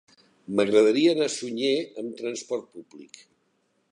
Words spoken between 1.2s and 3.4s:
a Sunyer amb trasport públic.